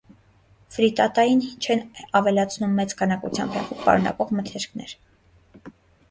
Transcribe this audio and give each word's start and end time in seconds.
Ֆրիտատային 0.75 1.41
չեն 1.65 1.83
ավելացնում 2.19 2.73
մեծ 2.79 2.95
քանակությամբ 3.01 3.57
հեղուկ 3.59 3.83
պարունակող 3.83 4.33
մթերքներ։ 4.39 4.95